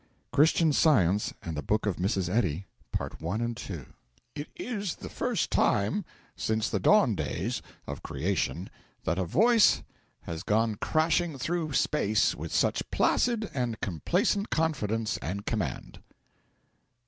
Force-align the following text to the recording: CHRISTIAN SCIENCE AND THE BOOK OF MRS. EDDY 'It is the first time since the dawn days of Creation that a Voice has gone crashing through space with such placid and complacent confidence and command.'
CHRISTIAN 0.31 0.73
SCIENCE 0.73 1.33
AND 1.43 1.55
THE 1.55 1.61
BOOK 1.61 1.85
OF 1.85 1.97
MRS. 1.97 2.27
EDDY 2.27 2.65
'It 4.33 4.47
is 4.55 4.95
the 4.95 5.09
first 5.09 5.51
time 5.51 6.05
since 6.35 6.67
the 6.71 6.79
dawn 6.79 7.13
days 7.13 7.61
of 7.85 8.01
Creation 8.01 8.71
that 9.03 9.19
a 9.19 9.25
Voice 9.25 9.83
has 10.21 10.41
gone 10.41 10.73
crashing 10.81 11.37
through 11.37 11.73
space 11.73 12.33
with 12.33 12.51
such 12.51 12.89
placid 12.89 13.51
and 13.53 13.79
complacent 13.79 14.49
confidence 14.49 15.17
and 15.17 15.45
command.' 15.45 15.99